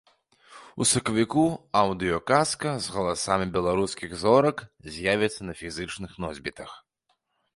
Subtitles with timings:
[0.83, 1.43] У сакавіку
[1.81, 4.57] аўдыё-казка з галасамі беларускіх зорак
[4.95, 6.71] з'явіцца на фізічных носьбітах.